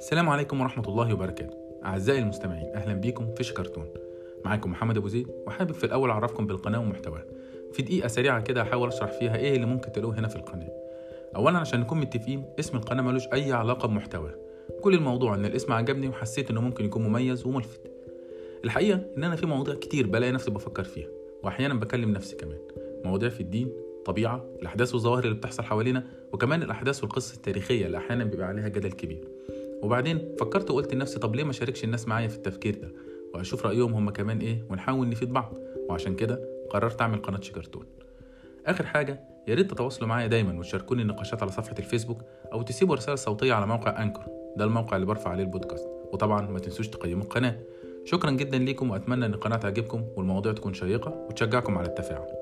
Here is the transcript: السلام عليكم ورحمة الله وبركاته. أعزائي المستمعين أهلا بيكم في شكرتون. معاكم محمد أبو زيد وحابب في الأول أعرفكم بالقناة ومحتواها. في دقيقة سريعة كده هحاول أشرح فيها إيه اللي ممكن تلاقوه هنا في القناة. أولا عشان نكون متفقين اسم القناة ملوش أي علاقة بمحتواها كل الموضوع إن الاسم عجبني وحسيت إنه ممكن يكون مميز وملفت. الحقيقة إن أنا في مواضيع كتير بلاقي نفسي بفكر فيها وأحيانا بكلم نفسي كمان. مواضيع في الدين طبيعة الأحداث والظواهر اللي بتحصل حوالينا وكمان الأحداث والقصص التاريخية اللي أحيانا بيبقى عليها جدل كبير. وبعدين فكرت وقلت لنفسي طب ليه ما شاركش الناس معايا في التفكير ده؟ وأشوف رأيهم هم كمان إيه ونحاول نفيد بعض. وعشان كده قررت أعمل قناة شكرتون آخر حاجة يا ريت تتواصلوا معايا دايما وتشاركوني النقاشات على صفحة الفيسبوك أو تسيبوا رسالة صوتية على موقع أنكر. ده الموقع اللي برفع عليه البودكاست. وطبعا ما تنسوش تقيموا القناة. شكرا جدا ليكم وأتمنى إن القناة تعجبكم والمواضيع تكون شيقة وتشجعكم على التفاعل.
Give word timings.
السلام 0.00 0.28
عليكم 0.28 0.60
ورحمة 0.60 0.88
الله 0.88 1.14
وبركاته. 1.14 1.56
أعزائي 1.84 2.18
المستمعين 2.18 2.72
أهلا 2.74 2.94
بيكم 2.94 3.34
في 3.34 3.44
شكرتون. 3.44 3.86
معاكم 4.44 4.70
محمد 4.70 4.96
أبو 4.96 5.08
زيد 5.08 5.28
وحابب 5.46 5.72
في 5.72 5.84
الأول 5.84 6.10
أعرفكم 6.10 6.46
بالقناة 6.46 6.78
ومحتواها. 6.78 7.24
في 7.72 7.82
دقيقة 7.82 8.08
سريعة 8.08 8.40
كده 8.40 8.62
هحاول 8.62 8.88
أشرح 8.88 9.10
فيها 9.10 9.36
إيه 9.36 9.54
اللي 9.56 9.66
ممكن 9.66 9.92
تلاقوه 9.92 10.18
هنا 10.18 10.28
في 10.28 10.36
القناة. 10.36 10.72
أولا 11.36 11.58
عشان 11.58 11.80
نكون 11.80 12.00
متفقين 12.00 12.44
اسم 12.58 12.76
القناة 12.76 13.02
ملوش 13.02 13.26
أي 13.32 13.52
علاقة 13.52 13.88
بمحتواها 13.88 14.34
كل 14.80 14.94
الموضوع 14.94 15.34
إن 15.34 15.44
الاسم 15.44 15.72
عجبني 15.72 16.08
وحسيت 16.08 16.50
إنه 16.50 16.60
ممكن 16.60 16.84
يكون 16.84 17.02
مميز 17.02 17.46
وملفت. 17.46 17.80
الحقيقة 18.64 19.00
إن 19.16 19.24
أنا 19.24 19.36
في 19.36 19.46
مواضيع 19.46 19.74
كتير 19.74 20.06
بلاقي 20.06 20.32
نفسي 20.32 20.50
بفكر 20.50 20.84
فيها 20.84 21.08
وأحيانا 21.42 21.74
بكلم 21.74 22.10
نفسي 22.10 22.36
كمان. 22.36 22.58
مواضيع 23.04 23.28
في 23.28 23.40
الدين 23.40 23.72
طبيعة 24.04 24.44
الأحداث 24.60 24.94
والظواهر 24.94 25.24
اللي 25.24 25.34
بتحصل 25.34 25.62
حوالينا 25.62 26.04
وكمان 26.32 26.62
الأحداث 26.62 27.02
والقصص 27.02 27.34
التاريخية 27.34 27.86
اللي 27.86 27.98
أحيانا 27.98 28.24
بيبقى 28.24 28.46
عليها 28.46 28.68
جدل 28.68 28.92
كبير. 28.92 29.28
وبعدين 29.82 30.36
فكرت 30.40 30.70
وقلت 30.70 30.94
لنفسي 30.94 31.18
طب 31.18 31.36
ليه 31.36 31.44
ما 31.44 31.52
شاركش 31.52 31.84
الناس 31.84 32.08
معايا 32.08 32.28
في 32.28 32.36
التفكير 32.36 32.74
ده؟ 32.74 32.92
وأشوف 33.34 33.66
رأيهم 33.66 33.94
هم 33.94 34.10
كمان 34.10 34.38
إيه 34.38 34.64
ونحاول 34.70 35.08
نفيد 35.08 35.32
بعض. 35.32 35.54
وعشان 35.88 36.14
كده 36.14 36.40
قررت 36.70 37.02
أعمل 37.02 37.22
قناة 37.22 37.40
شكرتون 37.40 37.86
آخر 38.66 38.86
حاجة 38.86 39.20
يا 39.48 39.54
ريت 39.54 39.70
تتواصلوا 39.70 40.08
معايا 40.08 40.26
دايما 40.26 40.58
وتشاركوني 40.58 41.02
النقاشات 41.02 41.42
على 41.42 41.52
صفحة 41.52 41.74
الفيسبوك 41.78 42.22
أو 42.52 42.62
تسيبوا 42.62 42.96
رسالة 42.96 43.16
صوتية 43.16 43.52
على 43.54 43.66
موقع 43.66 44.02
أنكر. 44.02 44.26
ده 44.56 44.64
الموقع 44.64 44.96
اللي 44.96 45.06
برفع 45.06 45.30
عليه 45.30 45.42
البودكاست. 45.44 45.88
وطبعا 46.12 46.50
ما 46.50 46.58
تنسوش 46.58 46.88
تقيموا 46.88 47.24
القناة. 47.24 47.58
شكرا 48.04 48.30
جدا 48.30 48.58
ليكم 48.58 48.90
وأتمنى 48.90 49.26
إن 49.26 49.34
القناة 49.34 49.56
تعجبكم 49.56 50.04
والمواضيع 50.16 50.52
تكون 50.52 50.74
شيقة 50.74 51.26
وتشجعكم 51.28 51.78
على 51.78 51.86
التفاعل. 51.86 52.39